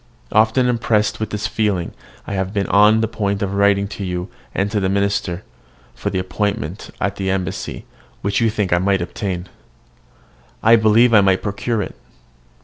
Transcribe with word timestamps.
Often 0.31 0.65
impressed 0.67 1.19
with 1.19 1.29
this 1.29 1.45
feeling 1.45 1.93
I 2.25 2.33
have 2.33 2.51
been 2.55 2.65
on 2.65 3.01
the 3.01 3.07
point 3.07 3.43
of 3.43 3.53
writing 3.53 3.87
to 3.89 4.03
you 4.03 4.29
and 4.51 4.71
to 4.71 4.79
the 4.79 4.89
minister, 4.89 5.43
for 5.93 6.09
the 6.09 6.17
appointment 6.17 6.89
at 6.99 7.17
the 7.17 7.29
embassy, 7.29 7.85
which 8.23 8.41
you 8.41 8.49
think 8.49 8.73
I 8.73 8.79
might 8.79 9.03
obtain. 9.03 9.47
I 10.63 10.75
believe 10.75 11.13
I 11.13 11.21
might 11.21 11.43
procure 11.43 11.83
it. 11.83 11.95